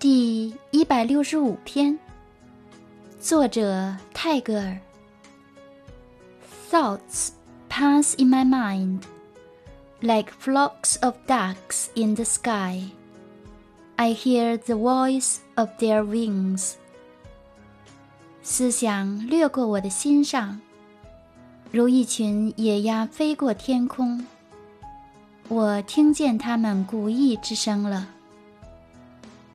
[0.00, 1.98] 第一百六十五篇
[3.18, 4.78] 作者泰戈尔
[6.70, 7.30] thoughts
[7.68, 9.00] pass in my mind
[10.00, 12.80] like flocks of ducks in the sky
[13.96, 16.74] i hear the voice of their wings
[18.44, 20.60] 思想掠过我的心上
[21.72, 24.24] 如一群野鸭飞过天空
[25.48, 28.06] 我听见它们故意之声了